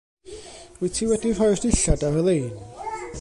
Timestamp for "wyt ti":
0.79-1.03